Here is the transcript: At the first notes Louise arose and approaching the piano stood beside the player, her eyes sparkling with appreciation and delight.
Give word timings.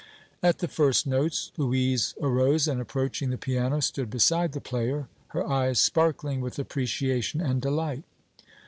At 0.41 0.57
the 0.57 0.67
first 0.67 1.05
notes 1.05 1.51
Louise 1.57 2.15
arose 2.19 2.67
and 2.67 2.81
approaching 2.81 3.29
the 3.29 3.37
piano 3.37 3.79
stood 3.81 4.09
beside 4.09 4.53
the 4.53 4.59
player, 4.59 5.07
her 5.27 5.45
eyes 5.47 5.77
sparkling 5.79 6.41
with 6.41 6.57
appreciation 6.57 7.39
and 7.39 7.61
delight. 7.61 8.01